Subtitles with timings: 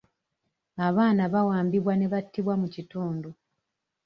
[0.87, 3.29] Abaana bawambibwa ne battibwa mu kitundu.